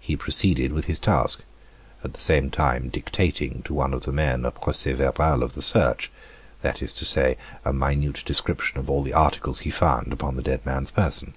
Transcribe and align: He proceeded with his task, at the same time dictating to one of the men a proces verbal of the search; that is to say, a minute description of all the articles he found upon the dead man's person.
He 0.00 0.16
proceeded 0.16 0.72
with 0.72 0.86
his 0.86 0.98
task, 0.98 1.40
at 2.02 2.14
the 2.14 2.20
same 2.22 2.48
time 2.48 2.88
dictating 2.88 3.60
to 3.64 3.74
one 3.74 3.92
of 3.92 4.04
the 4.04 4.10
men 4.10 4.46
a 4.46 4.50
proces 4.50 4.96
verbal 4.96 5.42
of 5.42 5.52
the 5.52 5.60
search; 5.60 6.10
that 6.62 6.80
is 6.80 6.94
to 6.94 7.04
say, 7.04 7.36
a 7.62 7.70
minute 7.74 8.22
description 8.24 8.78
of 8.78 8.88
all 8.88 9.02
the 9.02 9.12
articles 9.12 9.60
he 9.60 9.70
found 9.70 10.14
upon 10.14 10.36
the 10.36 10.42
dead 10.42 10.64
man's 10.64 10.90
person. 10.90 11.34